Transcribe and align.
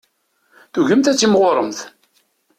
Tugimt 0.73 1.09
ad 1.11 1.17
timɣuremt. 1.17 1.79